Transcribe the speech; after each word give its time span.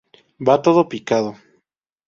Va 0.49 0.55
todo 0.63 0.89
picado. 0.89 1.37